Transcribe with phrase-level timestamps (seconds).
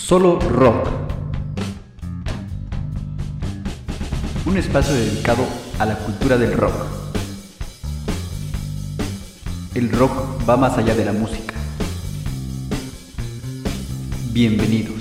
[0.00, 0.88] Solo Rock.
[4.44, 5.44] Un espacio dedicado
[5.78, 6.74] a la cultura del rock.
[9.74, 11.54] El rock va más allá de la música.
[14.32, 15.00] Bienvenidos.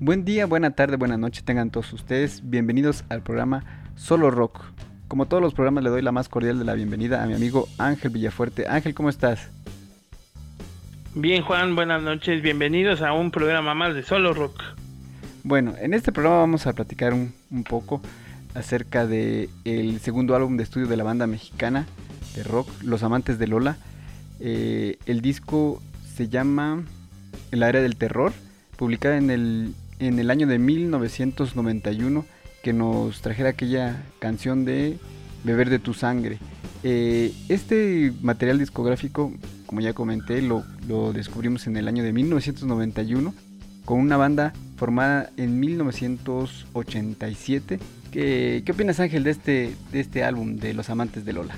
[0.00, 2.40] Buen día, buena tarde, buena noche tengan todos ustedes.
[2.42, 4.62] Bienvenidos al programa Solo Rock.
[5.06, 7.68] Como todos los programas le doy la más cordial de la bienvenida a mi amigo
[7.78, 8.66] Ángel Villafuerte.
[8.66, 9.50] Ángel, ¿cómo estás?
[11.16, 12.42] Bien, Juan, buenas noches.
[12.42, 14.62] Bienvenidos a un programa más de Solo Rock.
[15.44, 17.32] Bueno, en este programa vamos a platicar un,
[17.68, 18.00] poco
[18.54, 19.48] acerca de
[20.00, 21.86] segundo álbum de estudio de la banda mexicana
[22.34, 23.76] de rock, Los Amantes de Lola.
[24.40, 25.80] Eh, el disco
[26.16, 26.82] se llama
[27.52, 28.32] El Área del Terror,
[28.76, 32.24] publicada en el en el año de 1991
[32.62, 34.98] que nos trajera aquella canción de
[35.44, 36.38] Beber de tu sangre.
[36.86, 39.32] Eh, este material discográfico,
[39.64, 40.62] como ya comenté, lo,
[41.14, 43.32] descubrimos en el año de 1991
[43.86, 47.80] con una banda formada en 1987.
[48.12, 51.54] ¿Qué, qué opinas Ángel de este, de este álbum de Los Amantes de Lola?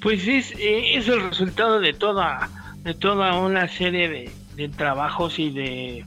[0.00, 2.48] Pues es, eh, es el resultado de toda,
[2.82, 6.06] de toda una serie de, de trabajos y de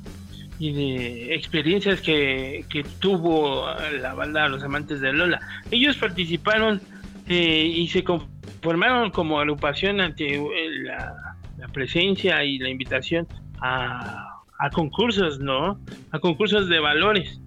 [0.60, 2.66] y de experiencias que,
[3.00, 3.66] tuvo
[4.00, 5.40] la banda Los Amantes de Lola.
[5.72, 6.82] Ellos participaron
[7.28, 11.38] eh, y se conformaron como agrupación ante eh, la,
[11.72, 13.26] presencia y la invitación
[13.60, 14.42] a,
[14.74, 15.80] concursos, ¿no?
[16.12, 17.40] A concursos de valores.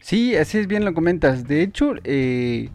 [0.00, 1.48] Sí, así es bien lo comentas.
[1.48, 2.68] De hecho, eh,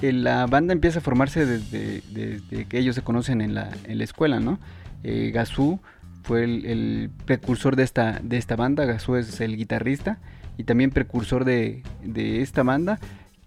[0.00, 4.04] la banda empieza a formarse desde, desde, que ellos se conocen en la, en la
[4.04, 4.58] escuela, ¿no?
[5.02, 5.80] Eh, Gazú
[6.22, 10.18] fue el, precursor de esta, de esta banda, Gazú es el guitarrista
[10.58, 11.82] y también precursor de,
[12.14, 12.98] esta banda,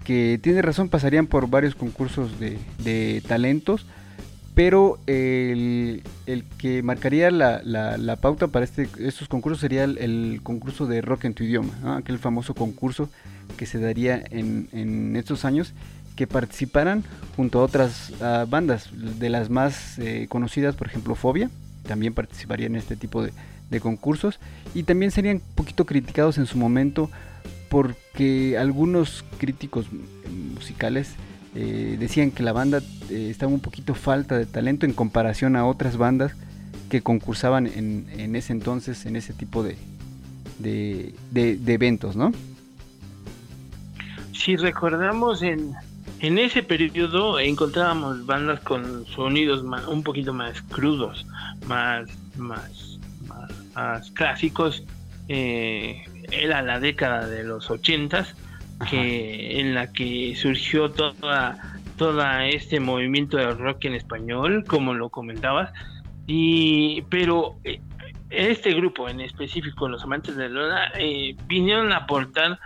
[0.03, 3.86] que tiene razón, pasarían por varios concursos de, talentos,
[4.56, 6.03] pero el,
[6.58, 11.44] que marcaría la, pauta para este, estos concursos sería el, concurso de rock en tu
[11.44, 13.09] idioma, aquel famoso concurso
[13.57, 15.73] que se daría en, estos años
[16.16, 17.03] que participaran
[17.38, 21.50] junto a otras ah, bandas, de las más eh, conocidas, por ejemplo, Fobia,
[21.88, 23.31] también participaría en este tipo de,
[23.80, 24.40] concursos
[24.74, 27.09] y también serían un poquito criticados en su momento
[27.69, 29.85] porque algunos críticos
[30.56, 31.16] musicales
[31.56, 35.66] eh, decían que la banda eh, estaba un poquito falta de talento en comparación a
[35.66, 36.34] otras bandas
[36.90, 39.78] que concursaban en, ese entonces en ese tipo de,
[40.59, 42.31] de, de, eventos, ¿no?
[44.34, 45.74] Si recordamos en,
[46.19, 51.25] en ese periodo encontrábamos bandas con sonidos un poquito más crudos,
[51.68, 52.98] más, más,
[53.75, 54.84] más, clásicos.
[55.28, 58.35] Eh, era la década de los ochentas,
[58.90, 65.09] que en la que surgió toda toda este movimiento de rock en español, como lo
[65.09, 65.72] comentabas.
[66.28, 67.81] Y pero eh,
[68.29, 72.58] este grupo en específico, los amantes de Lola, eh, vinieron a aportar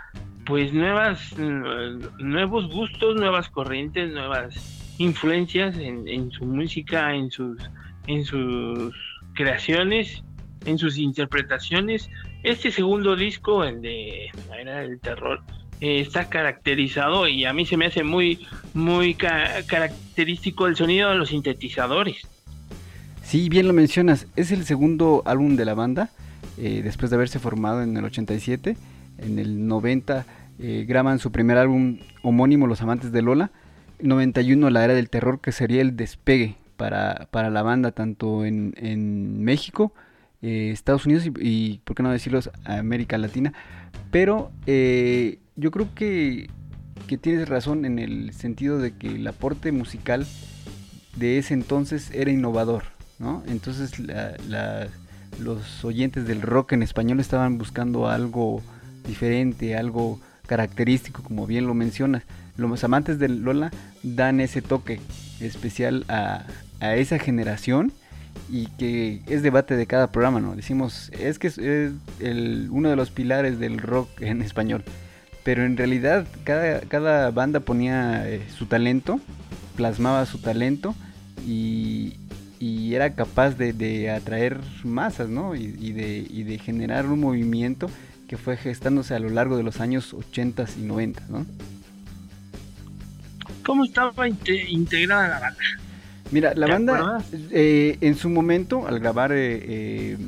[0.46, 7.58] pues nuevas nuevos gustos, nuevas corrientes, nuevas influencias en, su música, en sus
[8.06, 8.94] en sus
[9.34, 10.22] creaciones,
[10.64, 12.08] en sus interpretaciones.
[12.42, 15.40] Este segundo disco, el de la era del terror,
[15.80, 21.16] eh, está caracterizado y a mí se me hace muy muy característico el sonido de
[21.16, 22.18] los sintetizadores.
[23.22, 26.10] Sí, bien lo mencionas, es el segundo álbum de la banda,
[26.58, 28.76] eh, después de haberse formado en el 87
[29.18, 30.26] en el 90
[30.58, 33.50] eh, graban su primer álbum homónimo Los Amantes de Lola.
[34.00, 39.92] 91 La Era del Terror, que sería el despegue para, la banda tanto en, México,
[40.44, 43.54] eh, Estados Unidos y, por qué no decirlo, América Latina.
[44.10, 46.50] Pero eh, yo creo que,
[47.06, 50.26] que, tienes razón en el sentido de que el aporte musical
[51.16, 52.84] de ese entonces era innovador.
[53.18, 53.42] ¿no?
[53.46, 53.92] Entonces
[55.40, 58.60] los oyentes del rock en español estaban buscando algo
[59.06, 62.24] diferente, algo característico, como bien lo mencionas.
[62.58, 63.70] Los amantes de Lola
[64.02, 65.00] dan ese toque
[65.40, 66.44] especial a,
[66.80, 67.92] esa generación
[68.50, 70.54] y que es debate de cada programa, ¿no?
[70.54, 74.84] Decimos, es que es, el, uno de los pilares del rock en español.
[75.42, 79.20] Pero en realidad cada, cada banda ponía eh, su talento,
[79.76, 80.94] plasmaba su talento
[81.46, 82.16] y,
[82.94, 85.56] era capaz de, atraer masas, ¿no?
[85.56, 87.90] Y, de, y de generar un movimiento
[88.28, 91.44] que fue gestándose a lo largo de los años 80 y 90, ¿no?
[93.64, 95.60] ¿Cómo estaba integrada la banda?
[96.30, 100.18] Mira, la banda eh, en su momento, al grabar eh, eh,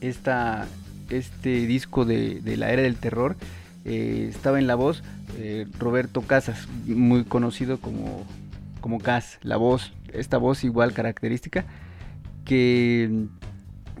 [0.00, 0.66] esta,
[1.10, 3.36] este disco de, la era del terror,
[3.84, 5.02] estaba en la voz
[5.78, 8.24] Roberto Casas, muy conocido como,
[8.80, 11.64] como Cas, la voz, esta voz igual característica,
[12.44, 13.26] que,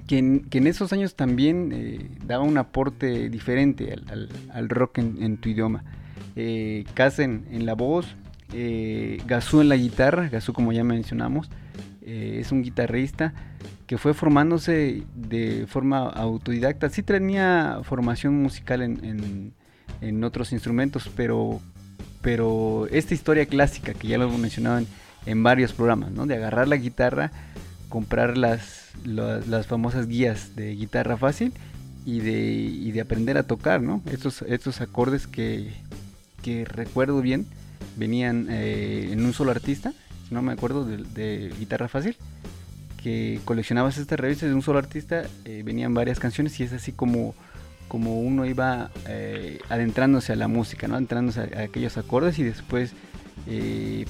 [0.06, 3.92] que, en, esos años también daba un aporte diferente
[4.52, 5.82] al, rock en, tu idioma.
[6.36, 8.06] Eh, en, la voz,
[8.52, 11.48] eh, Gazú en la guitarra, Gazú como ya mencionamos,
[12.02, 13.32] eh, es un guitarrista
[13.86, 16.88] que fue formándose de forma autodidacta.
[16.88, 19.54] Sí tenía formación musical en,
[20.24, 21.60] otros instrumentos, pero,
[22.20, 24.86] pero esta historia clásica que ya lo mencionado en,
[25.26, 26.26] en varios programas, ¿no?
[26.26, 27.30] De agarrar la guitarra,
[27.88, 31.52] comprar las, las, famosas guías de guitarra fácil
[32.04, 34.02] y de, y de aprender a tocar, ¿no?
[34.06, 35.72] Estos, estos acordes que,
[36.42, 37.46] que recuerdo bien
[37.96, 39.92] venían eh, en un solo artista,
[40.28, 42.16] si no me acuerdo, de, guitarra fácil,
[43.02, 46.92] que coleccionabas estas revistas de un solo artista, eh, venían varias canciones y es así
[46.92, 47.34] como,
[47.88, 50.94] como uno iba eh, adentrándose a la música, ¿no?
[50.94, 52.92] adentrándose a, aquellos acordes y después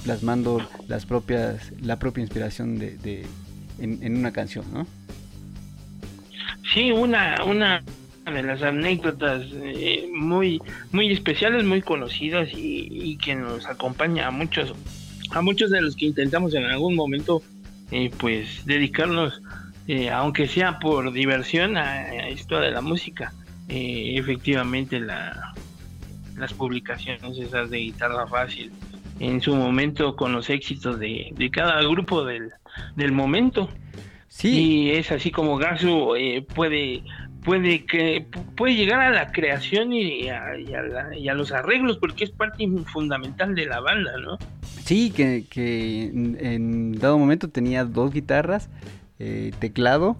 [0.03, 3.25] plasmando las propias, la propia inspiración de,
[3.79, 4.85] en, una canción, ¿no?
[6.71, 7.81] Sí, una, una
[8.31, 10.61] de las anécdotas eh, muy
[10.91, 14.73] muy especiales, muy conocidas y, que nos acompaña a muchos
[15.31, 17.41] a muchos de los que intentamos en algún momento
[17.91, 19.41] eh, pues dedicarnos
[19.87, 23.33] eh, aunque sea por diversión a, esto de la música
[23.67, 25.53] efectivamente la
[26.37, 28.71] las publicaciones esas de guitarra fácil
[29.19, 32.49] en su momento con los éxitos de, de cada grupo del,
[32.95, 33.69] del momento
[34.27, 34.49] Sí.
[34.49, 36.15] Y es así como Gasu
[36.55, 37.03] puede
[37.43, 38.25] puede que
[38.55, 43.79] puede llegar a la creación y a, los arreglos porque es parte fundamental de la
[43.79, 44.37] banda, ¿no?
[44.83, 48.69] Sí, que, que en, dado momento tenía dos guitarras,
[49.19, 50.17] eh, teclado,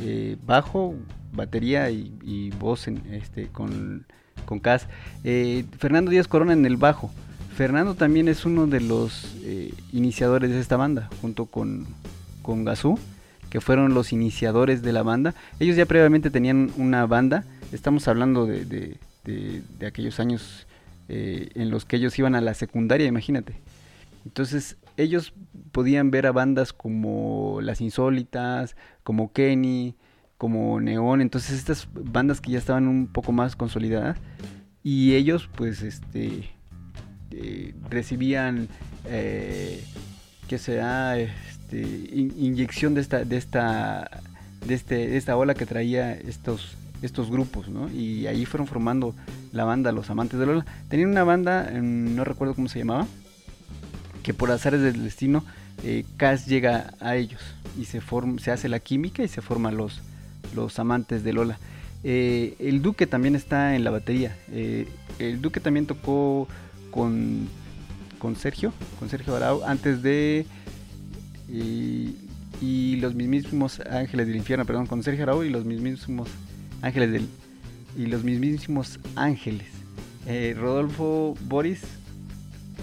[0.00, 0.94] eh, bajo,
[1.32, 4.06] batería y, voz en, este, con,
[4.44, 4.88] con Cas.
[5.24, 7.10] Eh, Fernando Díaz Corona en el bajo.
[7.56, 9.36] Fernando también es uno de los
[9.92, 11.86] iniciadores de esta banda, junto con,
[12.42, 12.98] con Gazú
[13.50, 15.34] que fueron los iniciadores de la banda.
[15.58, 18.96] Ellos ya previamente tenían una banda, estamos hablando de,
[19.86, 20.66] aquellos años
[21.08, 23.54] eh, en los que ellos iban a la secundaria, imagínate.
[24.24, 25.32] Entonces ellos
[25.72, 29.94] podían ver a bandas como Las Insólitas, como Kenny,
[30.38, 34.16] como Neón, entonces estas bandas que ya estaban un poco más consolidadas
[34.82, 36.50] y ellos pues este
[37.30, 38.68] eh, recibían
[39.06, 39.84] eh,
[40.48, 44.22] que sea este, inyección de esta, de esta,
[44.66, 47.88] de este, esta ola que traía estos, estos grupos, ¿no?
[47.90, 49.14] Y ahí fueron formando
[49.52, 50.66] la banda Los Amantes de Lola.
[50.88, 53.06] Tenían una banda, no recuerdo cómo se llamaba,
[54.22, 55.44] que por azares del destino,
[55.82, 57.40] eh, Cass llega a ellos
[57.78, 60.00] y se, forma, se hace la química y se forman los,
[60.54, 61.58] los Amantes de Lola.
[62.02, 64.36] Eh, el Duque también está en la batería.
[64.50, 64.88] Eh,
[65.18, 66.48] el Duque también tocó
[66.90, 67.48] con,
[68.18, 70.46] con Sergio, con Sergio Arau, antes de
[71.52, 76.28] y, los mismísimos ángeles del infierno, perdón, con Sergio Arau y los mismísimos
[76.82, 77.28] ángeles del
[77.96, 79.66] y los mismísimos ángeles.
[80.26, 81.80] Eh, Rodolfo Boris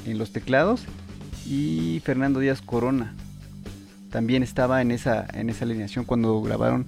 [0.06, 0.86] en los teclados
[1.46, 3.14] y Fernando Díaz Corona
[4.12, 6.86] también estaba en esa en esa alineación cuando grabaron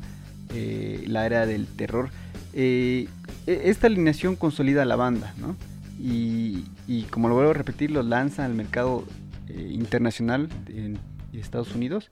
[0.53, 2.09] eh, la era del terror.
[2.53, 3.07] Eh,
[3.45, 5.55] e, esta alineación consolida la banda, ¿no?
[6.01, 9.05] Y, y, como lo vuelvo a repetir, lo lanza al mercado
[9.49, 10.47] internacional
[11.31, 12.11] y Estados Unidos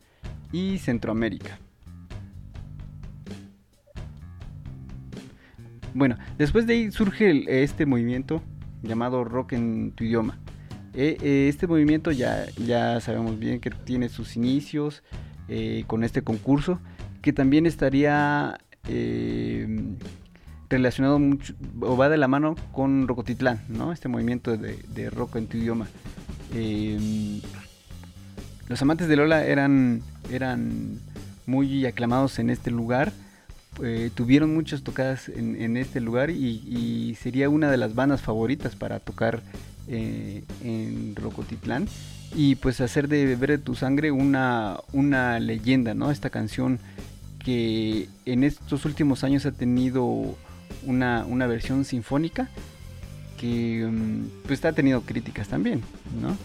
[0.52, 1.60] y Centroamérica.
[5.94, 8.44] Bueno, después de ahí surge este movimiento
[8.84, 10.38] llamado rock en tu idioma.
[10.94, 15.04] E, e, este movimiento ya, ya sabemos bien que tiene sus inicios
[15.48, 16.80] eh, con este concurso,
[17.22, 19.96] que también estaría eh,
[20.70, 23.92] relacionado mucho, o va de la mano con Rocotitlán, ¿no?
[23.92, 25.88] Este movimiento de, rock en tu idioma.
[26.54, 27.42] Eh,
[28.68, 31.00] los amantes de Lola eran, eran
[31.46, 33.14] muy aclamados en este lugar.
[33.84, 39.00] Eh, tuvieron muchas tocadas en, este lugar y, sería una de las bandas favoritas para
[39.00, 39.42] tocar
[39.88, 41.88] eh, en Rocotitlán
[42.36, 46.12] y pues hacer de Beber de tu Sangre una, una leyenda, ¿no?
[46.12, 46.80] Esta canción
[47.44, 50.36] que en estos últimos años ha tenido
[50.86, 52.50] una, una versión sinfónica
[53.40, 55.82] que mm, pues ha tenido críticas también,
[56.22, 56.36] ¿no?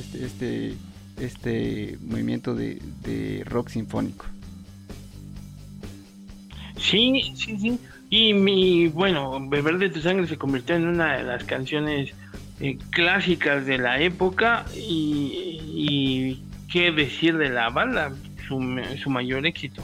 [0.00, 0.74] Este, este
[1.20, 4.26] este movimiento de, rock sinfónico.
[6.76, 7.78] Sí, sí, sí.
[8.08, 12.12] Y mi, bueno, Beber de tu sangre se convirtió en una de las canciones
[12.60, 18.12] eh, clásicas de la época y, qué decir de la banda,
[18.46, 19.82] su, su mayor éxito.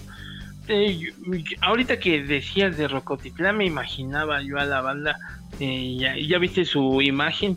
[0.69, 1.12] Eh,
[1.61, 5.16] ahorita que decías de Rocotitlán me imaginaba yo a la banda,
[5.61, 7.57] eh, ya, ya viste su imagen,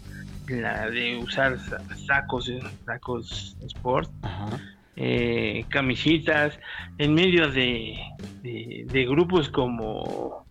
[0.50, 1.58] la de usar
[2.06, 2.52] sacos,
[2.86, 4.10] sacos sport.
[4.96, 6.60] eh, camisitas,
[6.98, 7.98] en medio de,
[8.44, 10.46] de, grupos como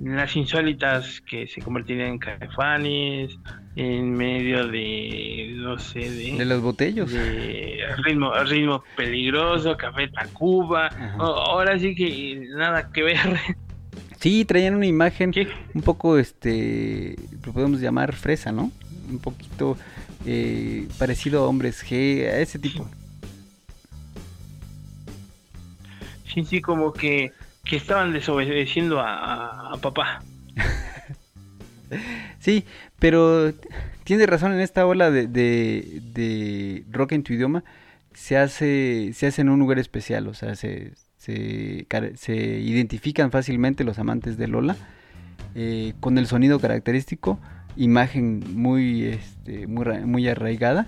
[0.00, 3.36] las insólitas que se convertirían en caifanes,
[3.74, 7.10] en medio de, no sé, de, los botellos.
[7.10, 10.88] De ritmo, ritmo peligroso, Café Tacuba,
[11.18, 13.18] ahora sí que nada que ver.
[14.20, 15.32] Sí, traían una imagen
[15.74, 17.14] un poco, este,
[17.46, 18.72] lo podemos llamar fresa, ¿no?
[19.08, 19.76] Un poquito
[20.26, 22.88] eh, parecido a hombres G, a ese tipo.
[26.32, 27.32] Sí, sí, como que,
[27.64, 30.22] que estaban desobedeciendo a, papá.
[32.38, 32.64] sí,
[32.98, 33.52] pero
[34.04, 37.64] tiene razón en esta ola de, de, rock en tu idioma.
[38.12, 41.86] Se hace, se hace en un lugar especial, o sea, se, se,
[42.16, 44.76] se identifican fácilmente los amantes de Lola
[45.54, 47.38] eh, con el sonido característico,
[47.78, 50.86] imagen muy, este, muy, muy arraigada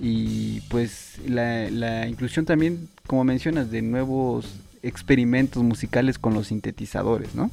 [0.00, 7.34] y pues la, la inclusión también, como mencionas, de nuevos experimentos musicales con los sintetizadores,
[7.34, 7.50] ¿no?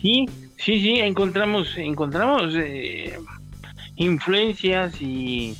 [0.00, 0.26] Sí,
[0.56, 3.18] sí, sí, encontramos, encontramos eh,
[3.96, 5.56] influencias y,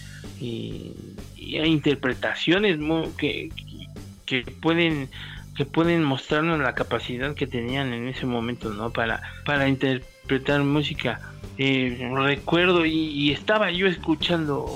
[1.45, 2.79] interpretaciones
[3.17, 3.51] que,
[4.27, 5.09] que pueden
[5.57, 8.91] que pueden mostrarnos la capacidad que tenían en ese momento, ¿no?
[8.91, 9.69] Para, para
[10.23, 11.21] interpretar música.
[11.59, 14.67] Eh, recuerdo y, estaba yo escuchando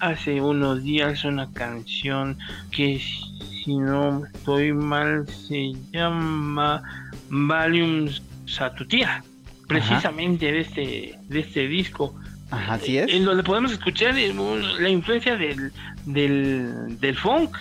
[0.00, 2.38] hace unos días una canción
[2.70, 6.82] que si no estoy mal, se llama
[7.28, 8.08] Valium
[8.46, 9.22] Satutia,
[9.66, 12.14] precisamente de este, de este disco.
[12.50, 13.12] Ajá, así es.
[13.12, 15.70] En donde podemos escuchar la influencia del,
[16.06, 17.54] del, del funk.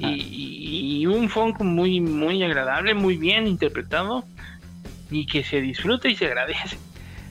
[0.00, 0.12] Ah.
[0.14, 4.24] Y, un funk muy, muy agradable, muy bien interpretado
[5.10, 6.76] y que se disfruta y se agradece.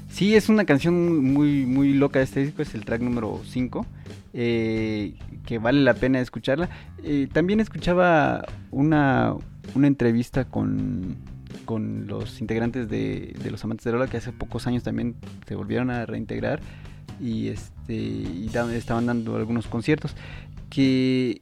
[0.10, 3.86] Sí, es una canción muy, muy loca de este disco, es el track número 5.
[4.34, 5.14] Eh,
[5.46, 6.70] que vale la pena escucharla.
[7.04, 9.34] Eh, también escuchaba una,
[9.74, 11.18] una entrevista con,
[11.66, 15.16] con los integrantes de, de, Los Amantes de Lola que hace pocos años también
[15.48, 16.60] se volvieron a reintegrar
[17.20, 20.16] y, este, y estaban dando algunos conciertos.
[20.70, 21.42] Que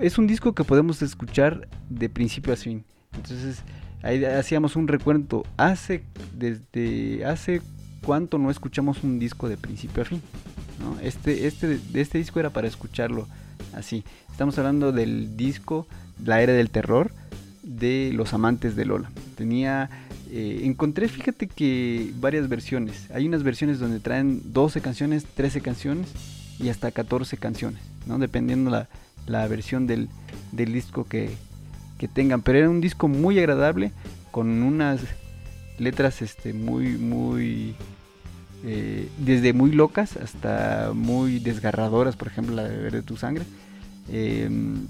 [0.00, 2.84] es un disco que podemos escuchar de principio a fin.
[3.14, 3.62] Entonces
[4.02, 5.44] ahí hacíamos un recuento.
[5.56, 6.02] Hace,
[6.36, 7.62] desde hace
[8.04, 10.22] cuánto no escuchamos un disco de principio a fin.
[11.02, 13.26] Este, este, este disco era para escucharlo
[13.74, 14.04] así.
[14.30, 15.86] Estamos hablando del disco
[16.24, 17.10] La Era del Terror
[17.62, 19.10] de Los Amantes de Lola.
[19.36, 19.90] Tenía...
[20.30, 23.10] Eh, encontré, fíjate que varias versiones.
[23.12, 26.08] Hay unas versiones donde traen 12 canciones, 13 canciones
[26.60, 28.18] y hasta 14 canciones, ¿no?
[28.18, 28.88] Dependiendo la,
[29.26, 30.10] la versión del,
[30.52, 31.30] del disco que,
[31.98, 32.42] que, tengan.
[32.42, 33.92] Pero era un disco muy agradable,
[34.30, 35.00] con unas
[35.78, 37.74] letras este, muy, muy
[38.64, 43.44] eh, desde muy locas hasta muy desgarradoras, por ejemplo la de Beber de tu sangre.
[44.10, 44.86] Em,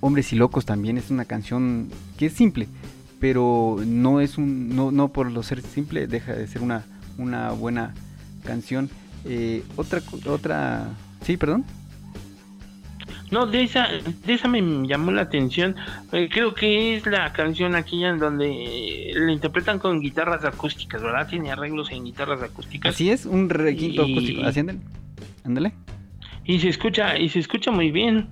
[0.00, 2.68] Hombres y locos también es una canción que es simple,
[3.18, 6.84] pero no es un no, no por lo ser simple deja de ser una,
[7.18, 7.94] una buena
[8.44, 8.88] canción.
[9.24, 10.90] Eh, otra otra
[11.24, 11.64] sí, perdón.
[13.30, 15.76] No, de esa, de esa me llamó la atención.
[16.12, 21.28] Eh, creo que es la canción aquella en donde la interpretan con guitarras acústicas, ¿verdad?
[21.28, 22.94] Tiene arreglos en guitarras acústicas.
[22.94, 24.42] Así es, un requinto acústico.
[24.42, 24.60] Así
[25.44, 25.72] ándale.
[26.44, 28.28] Y se escucha, y se escucha muy bien.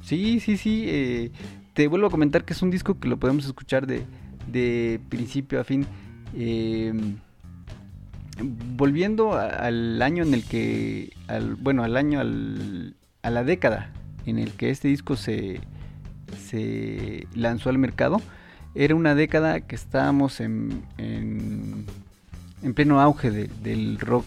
[0.00, 0.84] Sí, sí, sí.
[0.86, 1.30] Eh,
[1.74, 4.04] te vuelvo a comentar que es un disco que lo podemos escuchar de,
[4.46, 5.86] de principio a fin.
[6.34, 6.92] Eh,
[8.42, 13.90] volviendo al año en el que, al, bueno, al año, al, a la década
[14.26, 15.60] en el que este disco se,
[16.48, 18.20] se lanzó al mercado,
[18.74, 21.86] era una década que estábamos en, en,
[22.74, 24.26] pleno auge del rock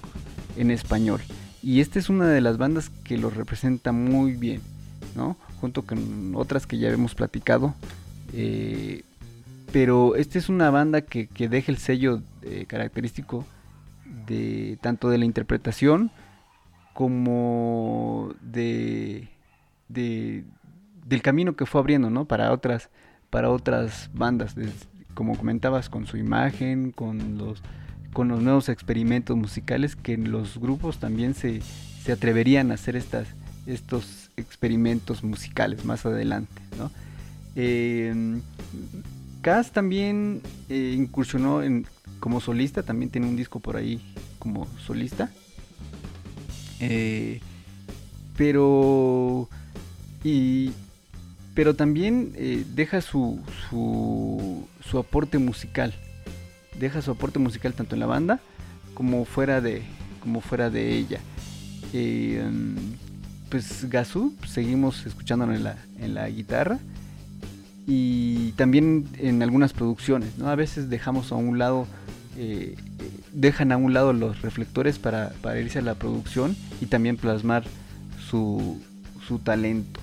[0.57, 1.21] en español.
[1.63, 4.61] Y esta es una de las bandas que lo representa muy bien,
[5.15, 5.35] ¿no?
[5.59, 7.73] Junto con otras que ya hemos platicado.
[8.33, 9.03] Eh,
[9.71, 13.45] pero esta es una banda que, que deja el sello eh, característico
[14.27, 16.11] de tanto de la interpretación
[16.95, 19.27] como de,
[19.89, 22.23] del camino que fue abriendo, ¿no?
[22.23, 22.89] Para otras,
[23.29, 24.55] para otras bandas,
[25.13, 27.61] como comentabas, con su imagen, con los,
[28.13, 33.27] con los nuevos experimentos musicales que los grupos también se, se atreverían a hacer estas,
[33.67, 36.89] estos experimentos musicales más adelante, ¿no?
[37.57, 38.39] Eh,
[39.41, 41.87] Cass también eh, incursionó en,
[42.21, 44.01] como solista, también tiene un disco por ahí
[44.39, 45.29] como solista.
[46.79, 47.39] Eh,
[48.37, 49.49] pero.
[50.23, 50.71] Y,
[51.53, 53.39] pero también eh, deja su,
[53.69, 55.93] su, su, aporte musical.
[56.79, 58.39] Deja su aporte musical tanto en la banda
[58.93, 59.83] como fuera de,
[60.21, 61.19] como fuera de ella.
[61.93, 62.43] Eh,
[63.49, 66.79] pues Gazú, seguimos escuchándolo en la, en la guitarra
[67.87, 70.49] y también en algunas producciones, ¿no?
[70.49, 71.87] A veces dejamos a un lado,
[73.35, 77.63] dejan a un lado los reflectores para, para, irse a la producción y también plasmar
[78.29, 78.81] su,
[79.27, 79.99] su talento.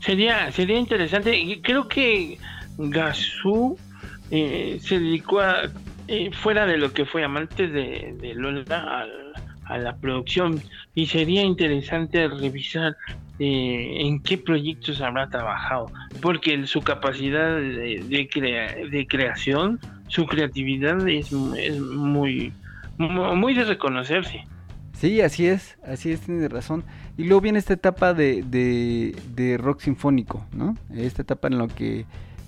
[0.00, 2.38] Sería, sería interesante, creo que
[2.76, 3.76] Gazú
[4.30, 5.70] eh, se dedicó a,
[6.08, 9.06] eh, fuera de lo que fue amante de, de Lola,
[9.66, 10.60] a la producción
[10.94, 12.96] y sería interesante revisar
[13.38, 15.90] eh, en qué proyectos habrá trabajado,
[16.20, 18.28] porque su capacidad de,
[18.90, 22.52] de, creación, su creatividad es, es, muy,
[22.98, 24.44] muy de reconocerse.
[24.92, 26.84] Sí, así es, así es, tiene razón.
[27.16, 30.76] Y luego viene esta etapa de, de, rock sinfónico, ¿no?
[30.94, 32.06] Esta etapa en la que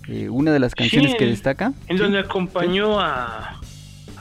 [0.08, 1.72] eh, una de las canciones que destaca.
[1.88, 3.60] En donde acompañó a,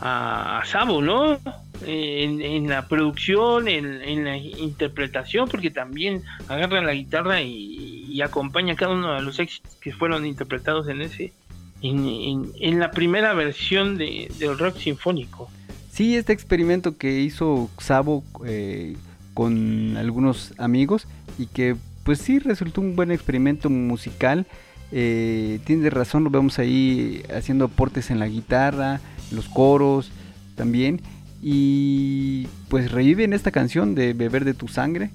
[0.02, 1.38] a Sabo, ¿no?
[1.86, 9.14] En, la producción, en, la interpretación, porque también agarra la guitarra y, acompaña cada uno
[9.14, 11.34] de los éxitos que fueron interpretados en ese,
[11.82, 15.50] en, la primera versión de, del rock sinfónico.
[15.92, 18.96] Sí, este experimento que hizo Sabo eh,
[19.34, 24.46] con algunos amigos y que pues sí resultó un buen experimento musical.
[24.92, 29.02] Eh, tiene razón, lo vemos ahí haciendo aportes en la guitarra,
[29.32, 30.12] los coros
[30.56, 31.02] también.
[31.48, 35.12] Y pues reviven esta canción de Beber de tu sangre,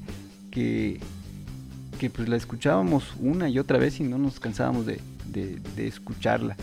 [0.53, 1.01] que,
[1.99, 5.01] que pues la escuchábamos una y otra vez y no nos cansábamos de,
[5.77, 6.57] escucharla.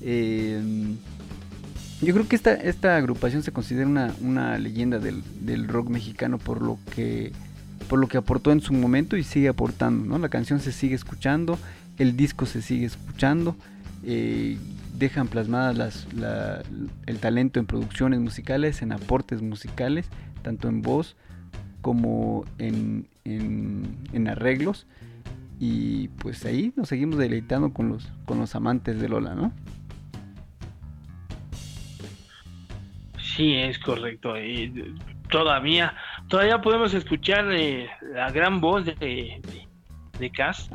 [0.00, 0.96] Em,
[2.02, 3.86] yo creo que esta, esta agrupación se considera
[4.20, 7.30] una, leyenda del, rock mexicano por lo que
[7.88, 10.18] por lo que aportó en su momento y sigue aportando, ¿no?
[10.18, 11.56] La canción se sigue escuchando,
[11.98, 13.54] el disco se sigue escuchando.
[14.02, 14.58] Eh,
[14.94, 16.06] dejan plasmadas
[17.06, 20.08] el talento en producciones musicales, en aportes musicales,
[20.42, 21.16] tanto en voz
[21.82, 24.86] como en, en, arreglos.
[25.60, 29.52] Y pues ahí nos seguimos deleitando con los, con los amantes de Lola, ¿no?
[33.18, 34.34] Sí, es correcto.
[35.28, 35.94] todavía,
[36.28, 39.68] todavía podemos escuchar eh, la gran voz de, de,
[40.18, 40.70] de Cass,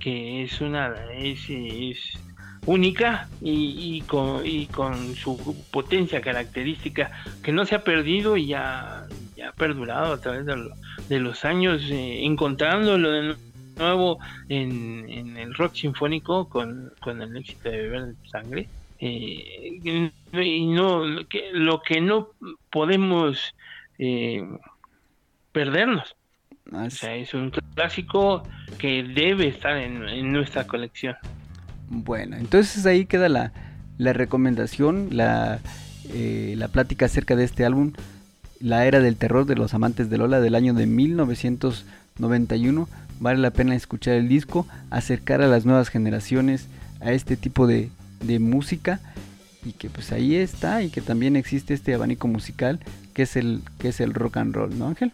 [0.00, 1.48] que es una es,
[2.66, 7.10] única y, con, y con su potencia característica
[7.42, 9.06] que no se ha perdido y ya,
[9.44, 13.36] ha perdurado a través de, los años, eh, encontrándolo de
[13.76, 18.68] nuevo en, el rock sinfónico con, el éxito de Beber de Sangre.
[18.98, 22.30] Eh, y no que, lo que no
[22.70, 23.54] podemos
[23.98, 24.42] eh,
[25.52, 26.16] perdernos.
[26.72, 28.42] O sea, es un clásico
[28.78, 31.14] que debe estar en nuestra colección.
[31.88, 33.52] Bueno, entonces ahí queda la,
[33.98, 35.60] recomendación, la,
[36.12, 37.92] eh, la plática acerca de este álbum,
[38.60, 42.88] La Era del Terror de los Amantes de Lola del año de 1991.
[43.18, 46.66] Vale la pena escuchar el disco, acercar a las nuevas generaciones
[47.00, 47.90] a este tipo de,
[48.40, 49.00] música
[49.64, 52.80] y que pues ahí está y que también existe este abanico musical
[53.14, 55.12] que es el que es el rock and roll, ¿no Ángel?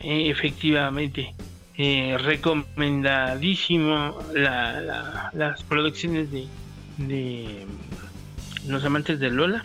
[0.00, 1.34] Efectivamente.
[1.78, 6.46] Eh, recomendadísimo las producciones de,
[6.98, 7.66] de,
[8.66, 9.64] Los Amantes de Lola.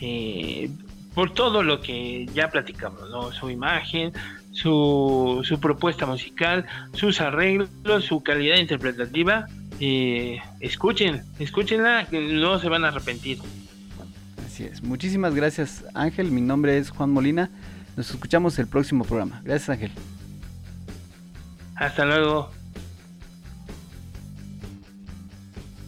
[0.00, 0.70] Eh,
[1.14, 3.30] por todo lo que ya platicamos, ¿no?
[3.30, 4.12] Su imagen,
[4.50, 7.68] su, su propuesta musical, sus arreglos,
[8.04, 9.46] su calidad interpretativa.
[9.80, 13.38] Eh, escuchen, escúchenla, que no se van a arrepentir.
[14.44, 14.82] Así es.
[14.82, 16.30] Muchísimas gracias, Ángel.
[16.30, 17.50] Mi nombre es Juan Molina.
[17.96, 19.40] Nos escuchamos el próximo programa.
[19.44, 19.90] Gracias, Ángel.
[21.74, 22.63] Hasta luego.